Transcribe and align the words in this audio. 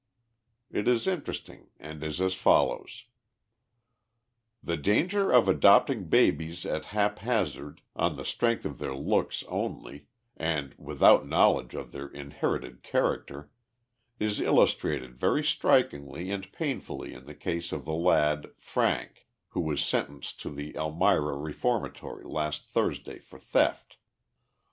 It 0.71 0.87
is 0.87 1.05
in 1.05 1.21
teresting 1.21 1.67
and 1.79 2.01
is 2.03 2.19
as 2.19 2.33
follows: 2.33 3.03
The 4.63 4.75
danger 4.75 5.29
of 5.29 5.47
adopting 5.47 6.09
babies 6.09 6.65
at 6.65 6.85
hap 6.85 7.19
hazzard, 7.19 7.81
on 7.95 8.15
the 8.15 8.25
strength 8.25 8.65
of 8.65 8.79
their 8.79 8.95
looks 8.95 9.43
only, 9.47 10.07
and 10.35 10.73
without 10.79 11.27
knowledge 11.27 11.75
of 11.75 11.91
their 11.91 12.07
inherited 12.07 12.81
character, 12.81 13.51
is 14.17 14.39
illustrated 14.39 15.19
very 15.19 15.43
strikingly 15.43 16.31
and 16.31 16.51
painfully 16.51 17.13
in 17.13 17.25
the 17.27 17.35
case 17.35 17.71
of 17.71 17.85
the 17.85 17.93
lad 17.93 18.47
Frank 18.57 19.27
""who 19.49 19.61
was 19.61 19.85
sentenced 19.85 20.41
to 20.41 20.49
the 20.49 20.75
Elmira 20.75 21.37
Reformatory 21.37 22.23
last 22.25 22.65
Thursday 22.65 23.19
for 23.19 23.37
theft. 23.37 23.97